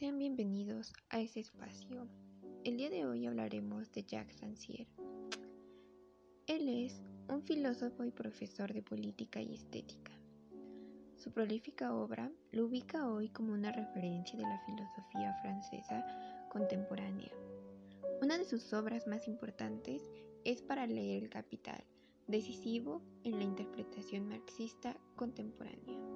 Sean 0.00 0.18
bienvenidos 0.18 0.94
a 1.10 1.20
este 1.20 1.40
espacio. 1.40 2.08
El 2.64 2.78
día 2.78 2.88
de 2.88 3.04
hoy 3.04 3.26
hablaremos 3.26 3.92
de 3.92 4.02
Jacques 4.02 4.40
Rancière. 4.40 4.88
Él 6.46 6.70
es 6.70 7.02
un 7.28 7.42
filósofo 7.42 8.04
y 8.04 8.10
profesor 8.10 8.72
de 8.72 8.80
política 8.80 9.42
y 9.42 9.52
estética. 9.52 10.12
Su 11.16 11.32
prolífica 11.32 11.94
obra 11.94 12.32
lo 12.50 12.64
ubica 12.64 13.10
hoy 13.10 13.28
como 13.28 13.52
una 13.52 13.72
referencia 13.72 14.38
de 14.38 14.44
la 14.44 14.58
filosofía 14.64 15.34
francesa 15.42 16.02
contemporánea. 16.48 17.30
Una 18.22 18.38
de 18.38 18.46
sus 18.46 18.72
obras 18.72 19.06
más 19.06 19.28
importantes 19.28 20.10
es 20.46 20.62
Para 20.62 20.86
leer 20.86 21.24
el 21.24 21.28
Capital, 21.28 21.84
decisivo 22.26 23.02
en 23.22 23.36
la 23.36 23.44
interpretación 23.44 24.28
marxista 24.28 24.96
contemporánea. 25.14 26.09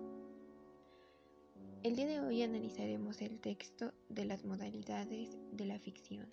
El 1.85 1.97
día 1.97 2.07
de 2.07 2.21
hoy 2.21 2.41
analizaremos 2.41 3.21
el 3.21 3.39
texto 3.41 3.93
de 4.09 4.25
las 4.25 4.43
modalidades 4.47 5.37
de 5.53 5.67
la 5.67 5.79
ficción. 5.79 6.33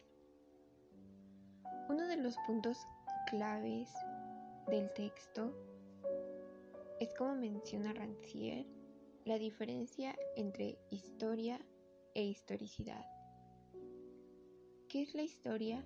Uno 1.89 2.07
de 2.07 2.15
los 2.15 2.37
puntos 2.47 2.77
claves 3.29 3.89
del 4.69 4.89
texto 4.93 5.53
es 7.01 7.13
como 7.15 7.35
menciona 7.35 7.91
Rancière 7.91 8.65
la 9.25 9.37
diferencia 9.37 10.15
entre 10.37 10.79
historia 10.89 11.59
e 12.13 12.23
historicidad. 12.23 13.05
¿Qué 14.87 15.01
es 15.01 15.13
la 15.13 15.23
historia 15.23 15.83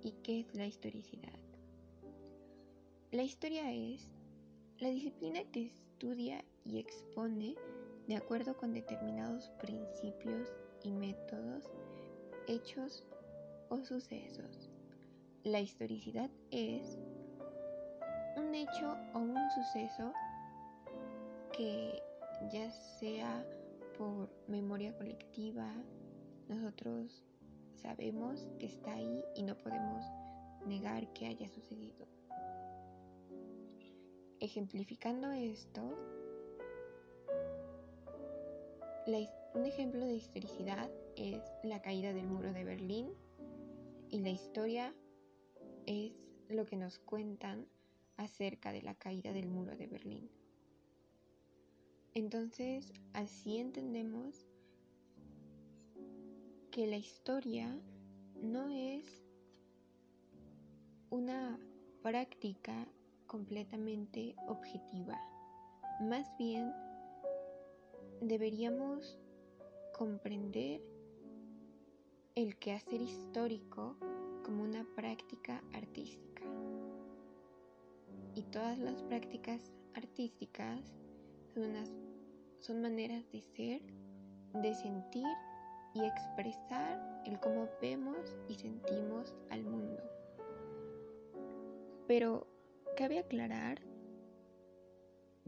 y 0.00 0.12
qué 0.22 0.38
es 0.42 0.54
la 0.54 0.68
historicidad? 0.68 1.40
La 3.10 3.24
historia 3.24 3.72
es 3.72 4.12
la 4.78 4.90
disciplina 4.90 5.42
que 5.50 5.66
estudia 5.66 6.44
y 6.64 6.78
expone 6.78 7.56
de 8.10 8.16
acuerdo 8.16 8.56
con 8.56 8.72
determinados 8.72 9.50
principios 9.60 10.52
y 10.82 10.90
métodos, 10.90 11.70
hechos 12.48 13.04
o 13.68 13.84
sucesos. 13.84 14.68
La 15.44 15.60
historicidad 15.60 16.28
es 16.50 16.98
un 18.36 18.52
hecho 18.52 18.96
o 19.14 19.20
un 19.20 19.38
suceso 19.52 20.12
que 21.56 22.02
ya 22.50 22.68
sea 22.98 23.46
por 23.96 24.28
memoria 24.48 24.92
colectiva, 24.96 25.72
nosotros 26.48 27.22
sabemos 27.76 28.48
que 28.58 28.66
está 28.66 28.92
ahí 28.92 29.24
y 29.36 29.44
no 29.44 29.56
podemos 29.56 30.04
negar 30.66 31.06
que 31.12 31.26
haya 31.26 31.48
sucedido. 31.48 32.08
Ejemplificando 34.40 35.30
esto, 35.30 35.96
un 39.06 39.66
ejemplo 39.66 40.04
de 40.04 40.14
historicidad 40.14 40.90
es 41.16 41.40
la 41.62 41.80
caída 41.80 42.12
del 42.12 42.26
muro 42.26 42.52
de 42.52 42.64
Berlín 42.64 43.10
y 44.10 44.20
la 44.20 44.30
historia 44.30 44.94
es 45.86 46.12
lo 46.48 46.66
que 46.66 46.76
nos 46.76 46.98
cuentan 46.98 47.66
acerca 48.16 48.72
de 48.72 48.82
la 48.82 48.94
caída 48.94 49.32
del 49.32 49.48
muro 49.48 49.76
de 49.76 49.86
Berlín. 49.86 50.30
Entonces, 52.12 52.92
así 53.12 53.58
entendemos 53.58 54.46
que 56.70 56.86
la 56.86 56.96
historia 56.96 57.80
no 58.42 58.68
es 58.68 59.04
una 61.08 61.58
práctica 62.02 62.86
completamente 63.26 64.36
objetiva, 64.46 65.18
más 66.00 66.26
bien 66.36 66.72
deberíamos 68.20 69.18
comprender 69.96 70.82
el 72.34 72.56
quehacer 72.56 73.00
histórico 73.00 73.96
como 74.44 74.62
una 74.62 74.86
práctica 74.94 75.62
artística. 75.72 76.42
Y 78.34 78.42
todas 78.44 78.78
las 78.78 79.02
prácticas 79.02 79.72
artísticas 79.94 80.80
son, 81.54 81.74
son 82.60 82.82
maneras 82.82 83.30
de 83.32 83.42
ser, 83.42 83.82
de 84.54 84.74
sentir 84.74 85.26
y 85.94 86.04
expresar 86.04 87.22
el 87.26 87.40
cómo 87.40 87.68
vemos 87.80 88.36
y 88.48 88.54
sentimos 88.54 89.34
al 89.50 89.64
mundo. 89.64 90.02
Pero 92.06 92.46
cabe 92.96 93.18
aclarar 93.18 93.80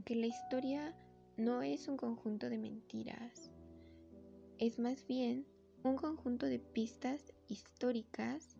que 0.04 0.16
la 0.16 0.27
historia 0.27 0.94
no 1.37 1.62
es 1.62 1.88
un 1.88 1.97
conjunto 1.97 2.48
de 2.48 2.59
mentiras, 2.59 3.50
es 4.59 4.78
más 4.78 5.06
bien 5.06 5.47
un 5.82 5.97
conjunto 5.97 6.47
de 6.47 6.59
pistas 6.59 7.32
históricas 7.48 8.56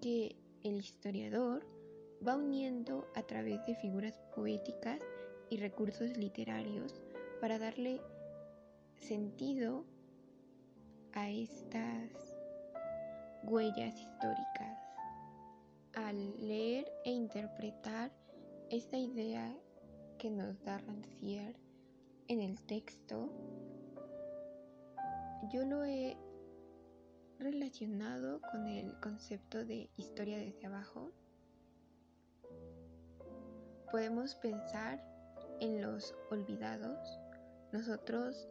que 0.00 0.36
el 0.62 0.76
historiador 0.76 1.66
va 2.26 2.36
uniendo 2.36 3.06
a 3.14 3.22
través 3.22 3.64
de 3.66 3.74
figuras 3.76 4.18
poéticas 4.34 5.00
y 5.50 5.58
recursos 5.58 6.16
literarios 6.16 7.02
para 7.40 7.58
darle 7.58 8.00
sentido 8.96 9.84
a 11.12 11.28
estas 11.28 12.36
huellas 13.44 13.94
históricas. 14.00 14.78
Al 15.94 16.48
leer 16.48 16.90
e 17.04 17.10
interpretar 17.10 18.12
esta 18.70 18.96
idea 18.96 19.54
que 20.22 20.30
nos 20.30 20.62
da 20.62 20.78
Rancière 20.78 21.56
en 22.28 22.40
el 22.40 22.62
texto, 22.62 23.28
yo 25.52 25.64
lo 25.64 25.82
he 25.82 26.16
relacionado 27.40 28.40
con 28.52 28.68
el 28.68 28.96
concepto 29.00 29.64
de 29.64 29.90
historia 29.96 30.38
desde 30.38 30.64
abajo. 30.64 31.10
Podemos 33.90 34.36
pensar 34.36 35.02
en 35.58 35.82
los 35.82 36.14
olvidados. 36.30 37.18
Nosotros 37.72 38.48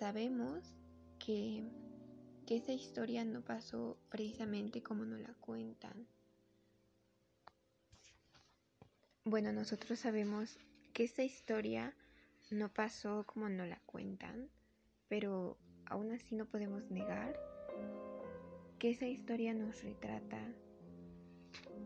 sabemos 0.00 0.74
que, 1.20 1.62
que 2.44 2.56
esa 2.56 2.72
historia 2.72 3.24
no 3.24 3.40
pasó 3.40 3.98
precisamente 4.08 4.82
como 4.82 5.04
nos 5.04 5.20
la 5.20 5.34
cuentan. 5.34 6.08
Bueno, 9.28 9.52
nosotros 9.52 9.98
sabemos 9.98 10.56
que 10.92 11.02
esta 11.02 11.24
historia 11.24 11.92
no 12.52 12.72
pasó 12.72 13.26
como 13.26 13.48
nos 13.48 13.66
la 13.66 13.80
cuentan, 13.84 14.48
pero 15.08 15.58
aún 15.86 16.12
así 16.12 16.36
no 16.36 16.46
podemos 16.46 16.88
negar 16.92 17.36
que 18.78 18.90
esa 18.90 19.06
historia 19.06 19.52
nos 19.52 19.82
retrata, 19.82 20.38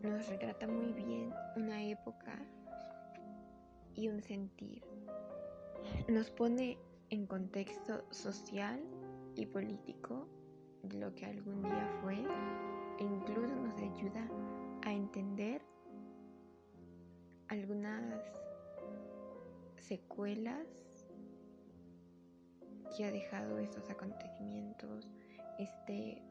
nos 0.03 0.27
retrata 0.27 0.67
muy 0.67 0.93
bien 0.93 1.33
una 1.55 1.83
época 1.83 2.37
y 3.95 4.07
un 4.07 4.21
sentir. 4.21 4.83
Nos 6.07 6.29
pone 6.29 6.77
en 7.09 7.25
contexto 7.25 8.05
social 8.11 8.79
y 9.35 9.47
político 9.47 10.27
de 10.83 10.99
lo 10.99 11.15
que 11.15 11.25
algún 11.25 11.63
día 11.63 11.89
fue 12.03 12.23
e 12.99 13.03
incluso 13.03 13.55
nos 13.55 13.75
ayuda 13.77 14.29
a 14.83 14.93
entender 14.93 15.70
algunas 17.51 18.23
secuelas 19.75 20.65
que 22.95 23.03
ha 23.03 23.11
dejado 23.11 23.59
estos 23.59 23.89
acontecimientos, 23.89 25.09
este, 25.59 26.21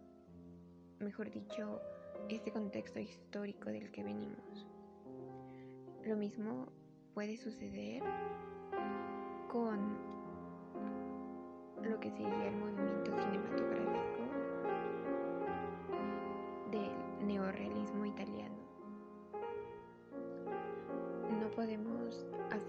mejor 0.99 1.31
dicho, 1.31 1.79
este 2.31 2.51
contexto 2.51 2.99
histórico 3.01 3.69
del 3.69 3.91
que 3.91 4.03
venimos. 4.03 4.67
Lo 6.07 6.17
mismo 6.17 6.69
puede 7.13 7.37
suceder 7.37 8.03
con 9.53 9.99
lo 11.83 12.01
que 12.01 12.11
sería 12.13 12.49
el 12.49 12.57
movimiento 12.57 13.15
cinematográfico 13.15 13.90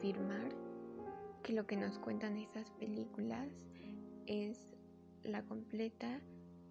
afirmar 0.01 0.49
que 1.43 1.53
lo 1.53 1.67
que 1.67 1.77
nos 1.77 1.99
cuentan 1.99 2.35
esas 2.35 2.71
películas 2.71 3.47
es 4.25 4.67
la 5.21 5.43
completa 5.43 6.19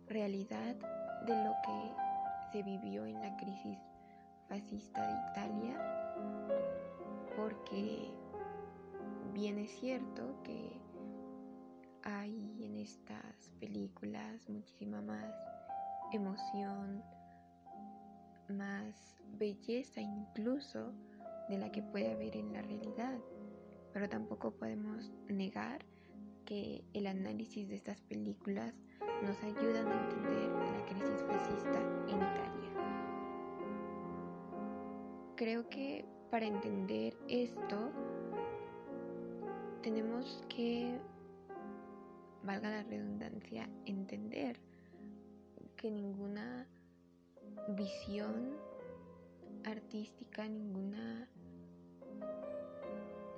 realidad 0.08 0.74
de 1.26 1.44
lo 1.44 1.52
que 1.64 1.92
se 2.50 2.64
vivió 2.64 3.06
en 3.06 3.20
la 3.20 3.36
crisis 3.36 3.78
fascista 4.48 5.06
de 5.06 5.30
Italia, 5.30 5.76
porque 7.36 8.10
bien 9.32 9.60
es 9.60 9.70
cierto 9.78 10.42
que 10.42 10.80
hay 12.02 12.64
en 12.64 12.78
estas 12.78 13.52
películas 13.60 14.48
muchísima 14.48 15.02
más 15.02 15.32
emoción, 16.10 17.00
más 18.48 19.22
belleza 19.38 20.00
incluso 20.00 20.92
de 21.48 21.58
la 21.58 21.70
que 21.72 21.82
puede 21.82 22.12
haber 22.12 22.36
en 22.36 22.52
la 22.52 22.62
realidad, 22.62 23.18
pero 23.92 24.08
tampoco 24.08 24.52
podemos 24.52 25.10
negar 25.28 25.84
que 26.44 26.84
el 26.94 27.06
análisis 27.06 27.68
de 27.68 27.76
estas 27.76 28.00
películas 28.02 28.74
nos 29.22 29.42
ayudan 29.42 29.86
a 29.86 30.04
entender 30.04 30.50
la 30.50 30.84
crisis 30.86 31.22
fascista 31.26 31.80
en 32.08 32.16
Italia. 32.16 32.70
Creo 35.36 35.68
que 35.68 36.04
para 36.30 36.46
entender 36.46 37.16
esto 37.28 37.90
tenemos 39.82 40.44
que, 40.48 40.98
valga 42.44 42.70
la 42.70 42.82
redundancia, 42.82 43.68
entender 43.86 44.60
que 45.76 45.90
ninguna 45.90 46.66
visión 47.68 48.56
artística, 49.64 50.48
ninguna, 50.48 51.28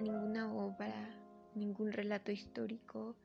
ninguna 0.01 0.53
obra, 0.53 0.95
ningún 1.55 1.93
relato 1.93 2.33
histórico 2.33 3.17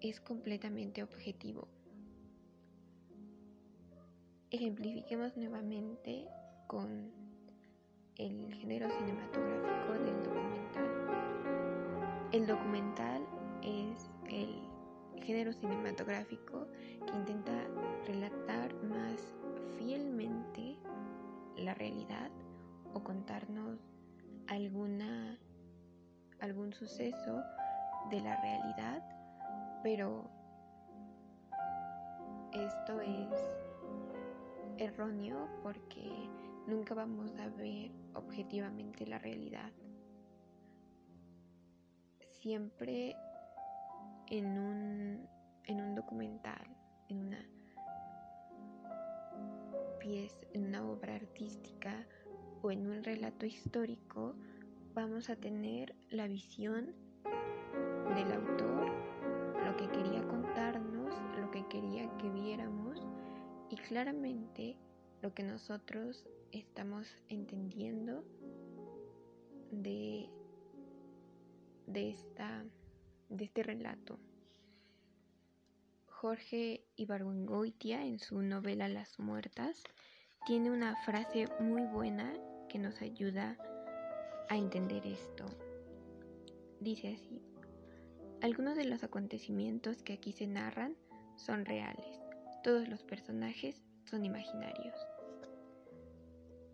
es 0.00 0.20
completamente 0.20 1.02
objetivo. 1.02 1.68
Ejemplifiquemos 4.50 5.36
nuevamente 5.36 6.26
con 6.66 7.10
el 8.16 8.54
género 8.54 8.88
cinematográfico 8.90 9.92
del 9.92 10.22
documental. 10.22 10.86
El 12.32 12.46
documental 12.46 13.26
es 13.62 14.10
el 14.28 14.65
género 15.26 15.52
cinematográfico 15.52 16.68
que 17.04 17.12
intenta 17.12 17.52
relatar 18.06 18.72
más 18.84 19.34
fielmente 19.76 20.76
la 21.56 21.74
realidad 21.74 22.30
o 22.94 23.02
contarnos 23.02 23.80
alguna 24.46 25.36
algún 26.38 26.72
suceso 26.72 27.42
de 28.10 28.20
la 28.20 28.40
realidad, 28.40 29.02
pero 29.82 30.30
esto 32.52 33.00
es 33.00 33.28
erróneo 34.78 35.48
porque 35.62 36.30
nunca 36.68 36.94
vamos 36.94 37.34
a 37.36 37.48
ver 37.48 37.90
objetivamente 38.14 39.06
la 39.06 39.18
realidad. 39.18 39.72
Siempre 42.30 43.16
en 44.28 44.58
un, 44.58 45.28
en 45.64 45.80
un 45.80 45.94
documental, 45.94 46.66
en 47.08 47.26
una 47.26 47.46
pieza, 49.98 50.46
en 50.52 50.66
una 50.66 50.88
obra 50.88 51.14
artística 51.14 52.06
o 52.62 52.70
en 52.70 52.86
un 52.86 53.02
relato 53.02 53.46
histórico, 53.46 54.34
vamos 54.94 55.28
a 55.30 55.36
tener 55.36 55.94
la 56.10 56.26
visión 56.26 56.94
del 58.14 58.32
autor, 58.32 58.90
lo 59.64 59.76
que 59.76 59.88
quería 59.88 60.26
contarnos, 60.26 61.12
lo 61.38 61.50
que 61.50 61.66
quería 61.68 62.08
que 62.16 62.30
viéramos 62.30 63.06
y 63.68 63.76
claramente 63.76 64.76
lo 65.22 65.34
que 65.34 65.42
nosotros 65.42 66.26
estamos 66.52 67.06
entendiendo 67.28 68.24
de, 69.70 70.30
de, 71.86 72.10
esta, 72.10 72.64
de 73.28 73.44
este 73.44 73.62
relato. 73.62 74.18
Jorge 76.06 76.84
Ibargüengoitia 76.96 78.04
en 78.04 78.18
su 78.18 78.40
novela 78.40 78.88
Las 78.88 79.18
Muertas 79.18 79.82
tiene 80.46 80.70
una 80.70 80.96
frase 81.04 81.46
muy 81.60 81.82
buena 81.82 82.32
que 82.68 82.78
nos 82.78 83.02
ayuda 83.02 83.56
a 84.48 84.56
entender 84.56 85.06
esto. 85.06 85.44
Dice 86.80 87.14
así, 87.14 87.42
algunos 88.42 88.76
de 88.76 88.84
los 88.84 89.02
acontecimientos 89.02 90.02
que 90.02 90.14
aquí 90.14 90.32
se 90.32 90.46
narran 90.46 90.96
son 91.36 91.64
reales, 91.64 92.20
todos 92.62 92.88
los 92.88 93.02
personajes 93.02 93.82
son 94.04 94.24
imaginarios. 94.24 94.94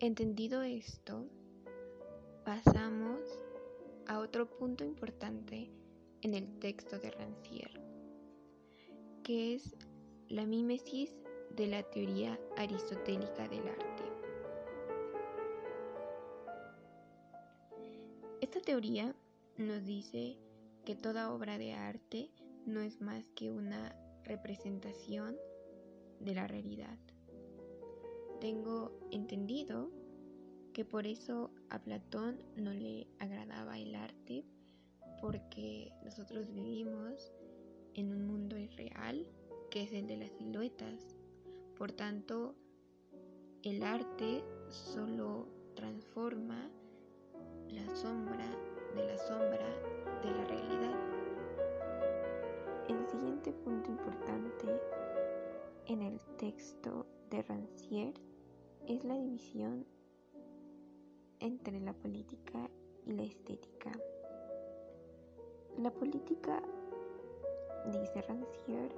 Entendido 0.00 0.62
esto, 0.62 1.26
pasamos 2.44 3.20
a 4.06 4.19
otro 4.19 4.49
punto 4.49 4.84
importante 4.84 5.70
en 6.23 6.35
el 6.35 6.59
texto 6.59 6.99
de 6.99 7.11
Rancière, 7.11 7.81
que 9.23 9.55
es 9.55 9.77
la 10.29 10.47
mímesis 10.47 11.15
de 11.57 11.67
la 11.67 11.83
teoría 11.83 12.39
aristotélica 12.57 13.49
del 13.49 13.69
arte. 13.69 14.05
Esta 18.41 18.61
teoría 18.61 19.15
nos 19.57 19.85
dice 19.85 20.39
que 20.85 20.97
toda 20.97 21.33
obra 21.33 21.59
de 21.59 21.75
arte 21.75 22.31
no 22.67 22.81
es 22.81 23.01
más 23.01 23.25
que 23.35 23.51
una 23.51 23.95
representación 24.25 25.37
de 26.21 26.35
la 26.35 26.47
realidad 26.47 26.99
tengo 28.43 28.91
entendido 29.13 29.89
que 30.73 30.85
por 30.85 31.07
eso 31.07 31.53
a 31.71 31.79
Platón 31.79 32.43
no 32.57 32.73
le 32.73 33.07
agradaba 33.21 33.79
el 33.79 33.95
arte 33.95 34.45
porque 35.23 35.93
nosotros 36.03 36.53
vivimos 36.53 37.33
en 37.95 38.13
un 38.13 38.27
mundo 38.27 38.59
irreal 38.59 39.25
que 39.71 39.85
es 39.85 39.93
el 39.93 40.09
de 40.09 40.17
las 40.17 40.33
siluetas. 40.33 41.17
Por 41.79 41.93
tanto, 41.93 42.57
el 43.63 43.85
arte 43.85 44.43
solo 44.69 45.47
transforma 45.77 46.69
la 47.69 47.95
sombra 47.95 48.45
de 48.97 49.07
la 49.07 49.17
sombra 49.17 49.67
de 50.25 50.31
la 50.33 50.45
realidad. 50.45 51.01
El 52.89 53.07
siguiente 53.07 53.53
punto 53.53 53.91
importante 53.91 54.67
en 55.87 56.03
el 56.03 56.19
texto 56.37 57.07
de 57.31 57.45
Rancière 57.45 58.21
es 58.89 59.05
la 59.05 59.17
división 59.17 59.87
entre 61.39 61.81
la 61.81 61.93
política 61.93 62.69
y 63.07 63.13
la 63.13 63.23
estética. 63.23 63.93
La 65.79 65.91
política, 65.91 66.63
dice 67.87 68.21
Rancière, 68.23 68.95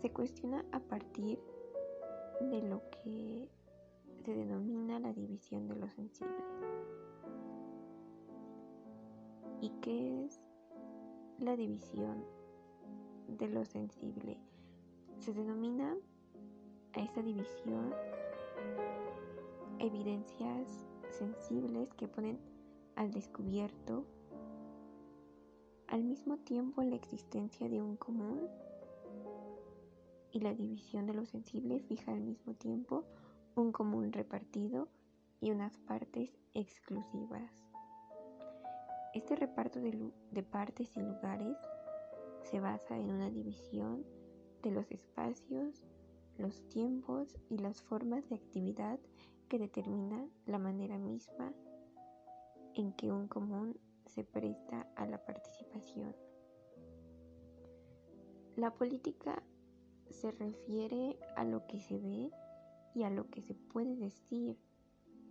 se 0.00 0.10
cuestiona 0.12 0.64
a 0.70 0.78
partir 0.78 1.38
de 2.40 2.62
lo 2.62 2.80
que 2.90 3.48
se 4.24 4.32
denomina 4.32 5.00
la 5.00 5.12
división 5.12 5.66
de 5.66 5.74
lo 5.74 5.88
sensible. 5.88 6.44
¿Y 9.60 9.70
qué 9.80 10.24
es 10.24 10.40
la 11.38 11.56
división 11.56 12.24
de 13.26 13.48
lo 13.48 13.64
sensible? 13.64 14.38
Se 15.18 15.32
denomina 15.32 15.96
a 16.94 17.00
esta 17.00 17.20
división 17.22 17.92
evidencias 19.80 20.86
sensibles 21.10 21.92
que 21.94 22.06
ponen 22.06 22.38
al 22.94 23.10
descubierto 23.10 24.04
al 25.92 26.04
mismo 26.04 26.38
tiempo 26.38 26.82
la 26.82 26.96
existencia 26.96 27.68
de 27.68 27.82
un 27.82 27.96
común 27.96 28.48
y 30.30 30.40
la 30.40 30.54
división 30.54 31.06
de 31.06 31.12
lo 31.12 31.26
sensible 31.26 31.80
fija 31.80 32.12
al 32.12 32.22
mismo 32.22 32.54
tiempo 32.54 33.04
un 33.56 33.72
común 33.72 34.10
repartido 34.10 34.88
y 35.42 35.50
unas 35.50 35.76
partes 35.76 36.30
exclusivas. 36.54 37.52
Este 39.12 39.36
reparto 39.36 39.80
de, 39.80 40.42
partes 40.42 40.96
y 40.96 41.00
lugares 41.00 41.58
se 42.44 42.58
basa 42.58 42.96
en 42.96 43.10
una 43.10 43.28
división 43.28 44.02
de 44.62 44.70
los 44.70 44.90
espacios, 44.90 45.84
los 46.38 46.66
tiempos 46.70 47.36
y 47.50 47.58
las 47.58 47.82
formas 47.82 48.26
de 48.30 48.36
actividad 48.36 48.98
que 49.50 49.58
determina 49.58 50.26
la 50.46 50.56
manera 50.56 50.96
misma 50.96 51.52
en 52.72 52.94
que 52.94 53.12
un 53.12 53.28
común 53.28 53.78
se 54.14 54.24
presta 54.24 54.86
a 54.96 55.06
la 55.06 55.24
participación. 55.24 56.14
La 58.56 58.74
política 58.74 59.42
se 60.10 60.30
refiere 60.30 61.18
a 61.36 61.44
lo 61.44 61.66
que 61.66 61.80
se 61.80 61.98
ve 61.98 62.30
y 62.94 63.04
a 63.04 63.10
lo 63.10 63.30
que 63.30 63.40
se 63.40 63.54
puede 63.54 63.96
decir 63.96 64.58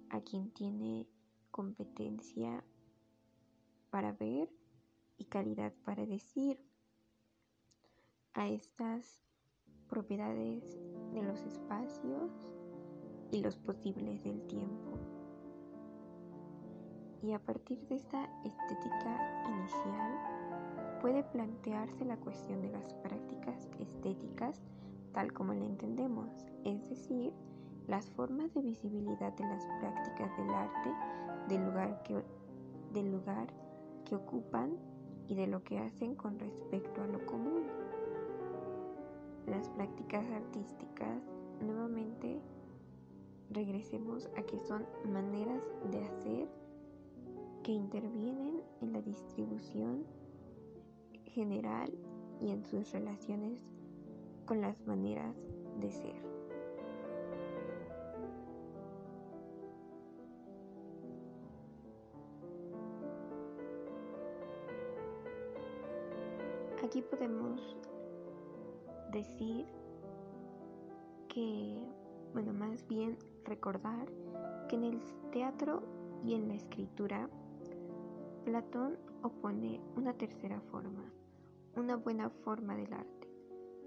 a 0.10 0.22
quien 0.22 0.52
tiene 0.52 1.08
competencia 1.52 2.64
para 3.92 4.14
ver 4.14 4.50
y 5.18 5.26
calidad 5.26 5.74
para 5.86 6.06
decir. 6.06 6.60
A 8.34 8.48
estas 8.48 9.22
propiedades 9.90 10.64
de 11.14 11.22
los 11.22 11.42
espacios 11.42 12.32
y 13.30 13.42
los 13.42 13.58
posibles 13.58 14.24
del 14.24 14.42
tiempo. 14.48 15.01
Y 17.24 17.34
a 17.34 17.40
partir 17.40 17.80
de 17.88 17.96
esta 17.96 18.26
estética 18.44 19.44
inicial 19.48 21.00
puede 21.02 21.24
plantearse 21.24 22.06
la 22.06 22.18
cuestión 22.18 22.62
de 22.62 22.70
las 22.70 22.94
prácticas 22.96 23.70
estéticas 23.80 24.62
tal 25.14 25.34
como 25.34 25.54
la 25.54 25.66
entendemos, 25.66 26.30
es 26.64 26.88
decir, 26.90 27.34
las 27.88 28.10
formas 28.12 28.54
de 28.54 28.62
visibilidad 28.62 29.34
de 29.34 29.44
las 29.44 29.66
prácticas 29.80 30.38
del 30.38 30.50
arte 30.50 30.90
del 31.50 31.66
lugar 31.66 32.02
que, 32.04 32.22
del 32.94 33.12
lugar 33.12 33.48
que 34.06 34.16
ocupan 34.16 34.78
y 35.28 35.36
de 35.36 35.48
lo 35.48 35.64
que 35.64 35.80
hacen 35.80 36.16
con 36.16 36.40
respecto 36.40 37.02
a 37.02 37.08
lo 37.08 37.26
común. 37.26 37.64
Las 39.48 39.70
prácticas 39.70 40.26
artísticas, 40.32 41.24
nuevamente, 41.62 42.40
regresemos 43.50 44.30
a 44.38 44.44
que 44.44 44.60
son 44.60 44.86
maneras 45.12 45.62
de 45.92 46.06
hacer 46.06 46.48
que 47.64 47.72
intervienen 47.72 48.62
en 48.82 48.94
la 48.94 49.02
distribución 49.02 50.06
general 51.26 51.92
y 52.42 52.50
en 52.50 52.66
sus 52.66 52.92
relaciones 52.92 53.64
con 54.46 54.62
las 54.62 54.86
maneras 54.86 55.36
de 55.80 55.92
ser. 55.92 56.32
Aquí 66.84 67.02
podemos 67.04 67.78
decir 69.12 69.66
que, 71.30 71.78
bueno, 72.34 72.54
más 72.54 72.86
bien 72.88 73.18
recordar 73.46 74.12
que 74.68 74.76
en 74.76 74.84
el 74.84 75.02
teatro 75.32 75.84
y 76.26 76.34
en 76.34 76.50
la 76.50 76.56
escritura, 76.56 77.30
Platón 78.46 78.98
opone 79.22 79.80
una 79.96 80.14
tercera 80.14 80.60
forma, 80.72 81.04
una 81.76 81.96
buena 81.96 82.32
forma 82.32 82.76
del 82.76 82.92
arte, 82.92 83.30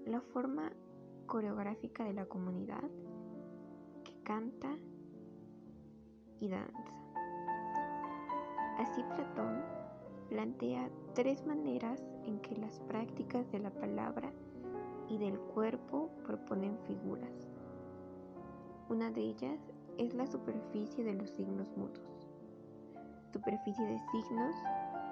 la 0.05 0.21
forma 0.21 0.71
coreográfica 1.25 2.05
de 2.05 2.13
la 2.13 2.25
comunidad 2.25 2.89
que 4.05 4.13
canta 4.23 4.77
y 6.39 6.47
danza. 6.47 6.93
Así 8.77 9.03
Platón 9.03 9.61
plantea 10.29 10.89
tres 11.13 11.45
maneras 11.45 12.01
en 12.23 12.39
que 12.39 12.55
las 12.55 12.79
prácticas 12.79 13.51
de 13.51 13.59
la 13.59 13.71
palabra 13.71 14.31
y 15.09 15.17
del 15.17 15.37
cuerpo 15.37 16.11
proponen 16.25 16.77
figuras. 16.87 17.49
Una 18.87 19.11
de 19.11 19.19
ellas 19.21 19.59
es 19.97 20.13
la 20.13 20.27
superficie 20.27 21.03
de 21.03 21.13
los 21.13 21.29
signos 21.31 21.75
mudos. 21.75 22.24
Superficie 23.35 23.85
de 23.85 23.99
signos 23.99 24.55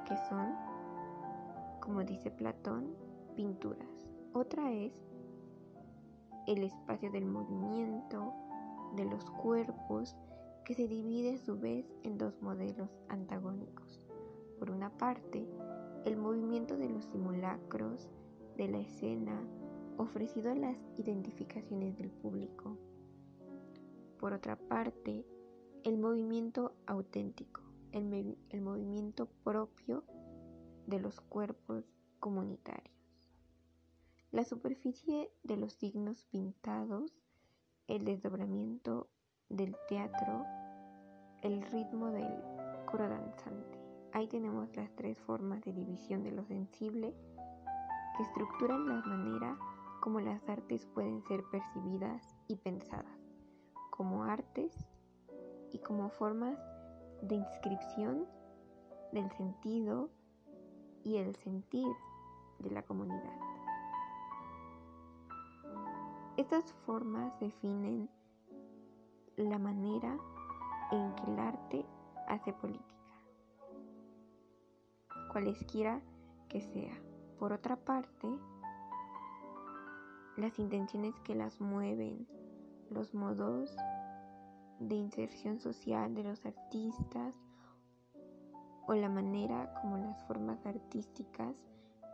que 0.07 0.15
son, 0.29 0.55
como 1.81 2.05
dice 2.05 2.31
Platón, 2.31 2.95
pinturas. 3.35 4.07
Otra 4.31 4.71
es 4.71 4.93
el 6.47 6.63
espacio 6.63 7.11
del 7.11 7.25
movimiento, 7.25 8.33
de 8.95 9.03
los 9.03 9.29
cuerpos, 9.29 10.15
que 10.63 10.73
se 10.73 10.87
divide 10.87 11.33
a 11.33 11.37
su 11.37 11.59
vez 11.59 11.85
en 12.03 12.17
dos 12.17 12.41
modelos 12.41 12.97
antagónicos. 13.09 13.99
Por 14.57 14.71
una 14.71 14.89
parte, 14.89 15.45
el 16.05 16.15
movimiento 16.15 16.77
de 16.77 16.87
los 16.87 17.03
simulacros 17.03 18.09
de 18.55 18.69
la 18.69 18.77
escena 18.77 19.37
ofrecido 19.97 20.49
a 20.49 20.55
las 20.55 20.77
identificaciones 20.95 21.97
del 21.97 22.09
público. 22.09 22.77
Por 24.17 24.31
otra 24.31 24.55
parte, 24.55 25.25
el 25.83 25.97
movimiento 25.97 26.73
auténtico, 26.85 27.62
el, 27.93 28.61
movimiento 28.61 29.27
propio 29.43 30.03
de 30.87 30.99
los 30.99 31.21
cuerpos 31.21 31.85
comunitarios. 32.19 32.93
La 34.31 34.43
superficie 34.43 35.31
de 35.43 35.57
los 35.57 35.73
signos 35.73 36.25
pintados, 36.25 37.13
el 37.87 38.03
desdobramiento 38.03 39.09
del 39.49 39.75
teatro, 39.87 40.43
el 41.43 41.61
ritmo 41.71 42.09
del 42.09 42.41
coro 42.85 43.07
danzante. 43.07 43.79
Ahí 44.11 44.27
tenemos 44.27 44.75
las 44.75 44.93
tres 44.95 45.19
formas 45.19 45.61
de 45.61 45.73
división 45.73 46.23
de 46.23 46.31
lo 46.31 46.43
sensible 46.45 47.13
que 48.17 48.23
estructuran 48.23 48.87
la 48.87 49.01
manera 49.01 49.57
como 50.01 50.19
las 50.19 50.47
artes 50.49 50.85
pueden 50.87 51.23
ser 51.23 51.43
percibidas 51.51 52.35
y 52.47 52.55
pensadas, 52.57 53.19
como 53.91 54.23
artes 54.23 54.73
y 55.71 55.79
como 55.79 56.09
formas 56.09 56.57
de 57.27 57.35
inscripción 57.35 58.25
del 59.13 59.31
sentido 59.31 60.09
y 61.03 61.17
el 61.17 61.35
sentir 61.37 61.87
de 62.59 62.71
la 62.71 62.83
comunidad. 62.83 63.39
Estas 66.35 66.73
formas 66.85 67.39
definen 67.39 68.09
la 69.37 69.57
manera 69.57 70.17
en 70.91 71.15
que 71.15 71.31
el 71.31 71.39
arte 71.39 71.85
hace 72.27 72.51
política, 72.53 72.83
cualesquiera 75.31 76.01
que 76.49 76.61
sea. 76.61 76.93
Por 77.39 77.53
otra 77.53 77.75
parte, 77.75 78.27
las 80.37 80.59
intenciones 80.59 81.19
que 81.21 81.35
las 81.35 81.61
mueven, 81.61 82.27
los 82.89 83.13
modos 83.13 83.75
de 84.87 84.95
inserción 84.95 85.59
social 85.59 86.13
de 86.13 86.23
los 86.23 86.45
artistas 86.45 87.35
o 88.87 88.93
la 88.93 89.09
manera 89.09 89.73
como 89.81 89.97
las 89.97 90.21
formas 90.25 90.65
artísticas 90.65 91.55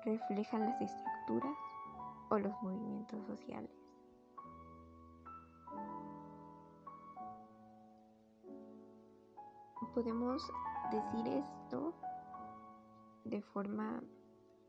reflejan 0.05 0.61
las 0.61 0.81
estructuras 0.81 1.55
o 2.29 2.37
los 2.37 2.53
movimientos 2.61 3.25
sociales. 3.25 3.71
Podemos 9.93 10.41
decir 10.91 11.27
esto 11.27 11.93
de 13.25 13.41
forma 13.41 14.01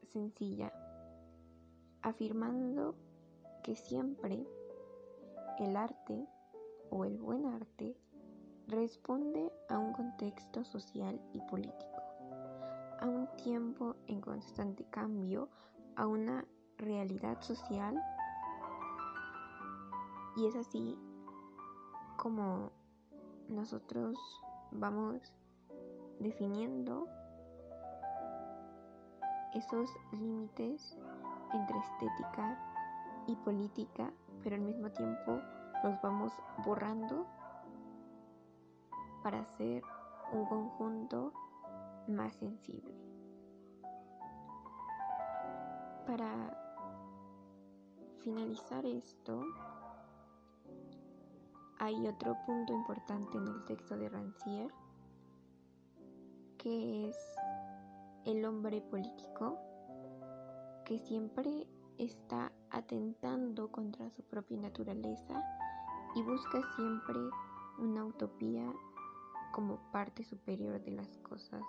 sencilla, 0.02 0.73
afirmando 2.02 2.97
que 3.62 3.76
siempre 3.76 4.45
el 5.59 5.76
arte 5.76 6.26
o 6.90 7.04
el 7.04 7.18
buen 7.18 7.47
arte 7.47 7.97
responde 8.66 9.52
a 9.68 9.78
un 9.78 9.92
contexto 9.92 10.64
social 10.64 11.20
y 11.32 11.40
político, 11.42 12.02
a 13.00 13.06
un 13.06 13.28
tiempo 13.37 13.97
en 14.06 14.20
constante 14.20 14.85
cambio, 14.90 15.49
a 15.97 16.06
una 16.06 16.44
realidad 16.78 17.40
social. 17.40 18.00
Y 20.37 20.47
es 20.47 20.56
así 20.56 20.97
como 22.16 22.70
nosotros 23.49 24.16
vamos 24.70 25.32
definiendo 26.20 27.09
esos 29.54 29.90
límites 30.12 30.97
entre 31.52 31.78
estética 31.78 32.59
y 33.26 33.35
política, 33.37 34.12
pero 34.42 34.56
al 34.56 34.62
mismo 34.62 34.90
tiempo 34.92 35.40
los 35.82 36.00
vamos 36.02 36.32
borrando 36.64 37.26
para 39.22 39.40
hacer 39.40 39.82
un 40.32 40.46
conjunto 40.46 41.32
más 42.08 42.34
sensible. 42.34 42.94
Para 46.06 46.56
finalizar 48.22 48.84
esto, 48.84 49.44
hay 51.78 52.06
otro 52.06 52.37
punto 52.44 52.72
importante 52.72 53.38
en 53.38 53.49
el 53.49 53.64
texto 53.64 53.96
de 53.96 54.08
Rancière, 54.08 54.72
que 56.58 57.08
es 57.08 57.16
el 58.26 58.44
hombre 58.44 58.82
político, 58.82 59.58
que 60.84 60.99
siempre 60.99 61.66
está 61.96 62.52
atentando 62.70 63.70
contra 63.70 64.10
su 64.10 64.22
propia 64.25 64.58
naturaleza 64.58 65.42
y 66.14 66.23
busca 66.23 66.61
siempre 66.76 67.19
una 67.79 68.05
utopía 68.05 68.73
como 69.52 69.79
parte 69.93 70.25
superior 70.25 70.81
de 70.83 70.93
las 70.93 71.19
cosas. 71.19 71.62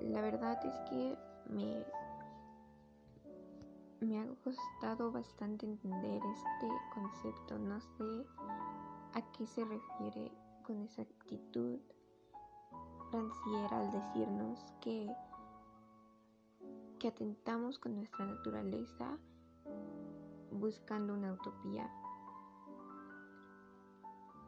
La 0.00 0.20
verdad 0.20 0.58
es 0.64 0.74
que 0.90 1.18
me, 1.50 1.84
me 4.00 4.20
ha 4.20 4.26
costado 4.44 5.10
bastante 5.10 5.66
entender 5.66 6.22
este 6.24 6.68
concepto. 6.94 7.58
No 7.58 7.80
sé 7.80 8.26
a 9.14 9.22
qué 9.32 9.46
se 9.46 9.64
refiere 9.64 10.30
con 10.64 10.82
esa 10.82 11.02
actitud 11.02 11.78
ranciera 13.10 13.80
al 13.80 13.90
decirnos 13.90 14.72
que 14.80 15.10
que 16.98 17.08
atentamos 17.08 17.78
con 17.78 17.94
nuestra 17.94 18.26
naturaleza 18.26 19.18
buscando 20.52 21.14
una 21.14 21.32
utopía. 21.32 21.90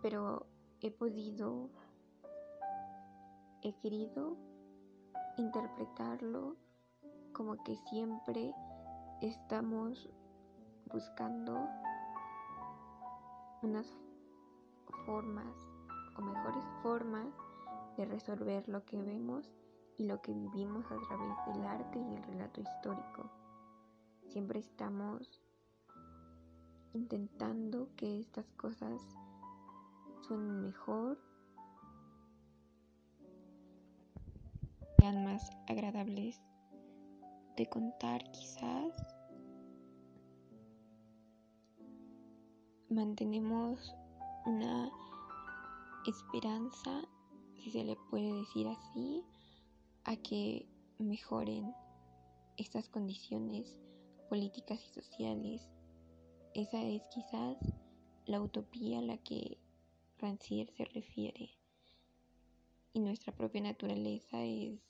Pero 0.02 0.46
he 0.80 0.90
podido, 0.90 1.68
he 3.62 3.74
querido 3.80 4.36
interpretarlo 5.36 6.56
como 7.32 7.62
que 7.62 7.76
siempre 7.76 8.54
estamos 9.20 10.08
buscando 10.92 11.68
unas 13.62 13.86
formas 15.06 15.54
o 16.16 16.22
mejores 16.22 16.64
formas 16.82 17.28
de 17.96 18.06
resolver 18.06 18.68
lo 18.68 18.84
que 18.84 19.02
vemos 19.02 19.52
y 19.96 20.04
lo 20.04 20.20
que 20.22 20.32
vivimos 20.32 20.86
a 20.86 20.98
través 21.08 21.36
del 21.46 21.66
arte 21.66 21.98
y 21.98 22.14
el 22.14 22.22
relato 22.22 22.60
histórico. 22.60 23.30
Siempre 24.24 24.60
estamos 24.60 25.42
intentando 26.94 27.88
que 27.96 28.20
estas 28.20 28.46
cosas 28.52 29.00
suenen 30.26 30.62
mejor, 30.62 31.18
sean 34.98 35.24
más 35.24 35.50
agradables 35.68 36.40
de 37.56 37.68
contar 37.68 38.22
quizás. 38.32 38.94
Mantenemos 42.88 43.94
una 44.46 44.90
esperanza, 46.06 47.02
si 47.54 47.70
se 47.70 47.84
le 47.84 47.96
puede 48.10 48.32
decir 48.32 48.66
así, 48.68 49.24
a 50.04 50.16
que 50.16 50.66
mejoren 50.98 51.72
estas 52.56 52.88
condiciones 52.88 53.78
políticas 54.28 54.80
y 54.84 55.00
sociales. 55.00 55.68
Esa 56.54 56.82
es 56.82 57.02
quizás 57.14 57.56
la 58.26 58.40
utopía 58.40 58.98
a 58.98 59.02
la 59.02 59.18
que 59.18 59.58
Rancière 60.18 60.72
se 60.76 60.84
refiere. 60.84 61.50
Y 62.92 63.00
nuestra 63.00 63.32
propia 63.32 63.62
naturaleza 63.62 64.42
es 64.42 64.80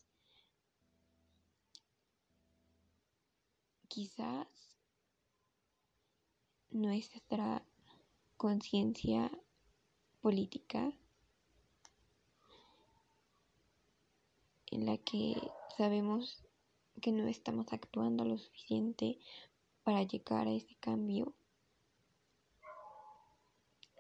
quizás 3.89 4.47
nuestra 6.71 7.63
conciencia 8.39 9.31
política 10.23 10.93
en 14.71 14.87
la 14.87 14.97
que 14.97 15.37
sabemos 15.77 16.43
que 17.03 17.13
no 17.13 17.27
estamos 17.27 17.73
actuando 17.73 18.25
lo 18.25 18.39
suficiente 18.39 19.19
para 19.83 20.03
llegar 20.05 20.47
a 20.47 20.53
ese 20.53 20.75
cambio. 20.77 21.35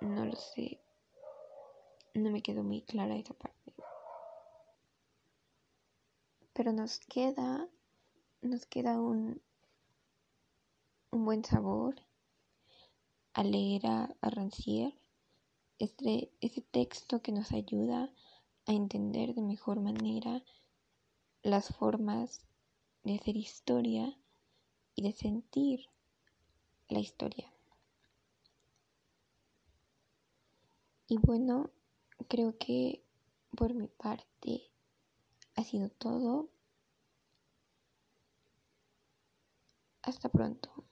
No 0.00 0.24
lo 0.24 0.36
sé. 0.36 0.80
No 2.14 2.30
me 2.30 2.42
quedó 2.42 2.62
muy 2.62 2.82
clara 2.82 3.16
esa 3.16 3.34
parte. 3.34 3.74
Pero 6.52 6.72
nos 6.72 7.00
queda, 7.00 7.68
nos 8.42 8.66
queda 8.66 9.00
un, 9.00 9.40
un 11.10 11.24
buen 11.24 11.44
sabor 11.44 11.96
al 13.34 13.52
leer 13.52 13.86
a, 13.86 14.16
a 14.20 14.30
Rancière, 14.30 14.94
este, 15.78 16.32
ese 16.40 16.62
texto 16.62 17.22
que 17.22 17.32
nos 17.32 17.52
ayuda 17.52 18.10
a 18.66 18.72
entender 18.72 19.34
de 19.34 19.42
mejor 19.42 19.80
manera 19.80 20.42
las 21.42 21.74
formas 21.74 22.42
de 23.02 23.16
hacer 23.16 23.36
historia 23.36 24.18
y 24.94 25.02
de 25.02 25.12
sentir 25.12 25.86
la 26.88 26.98
historia. 27.00 27.50
Y 31.10 31.18
bueno, 31.18 31.70
creo 32.28 32.56
que 32.56 33.02
por 33.56 33.74
mi 33.74 33.88
parte 33.88 34.70
ha 35.56 35.64
sido 35.64 35.88
todo. 35.88 36.50
Hasta 40.02 40.28
pronto. 40.28 40.84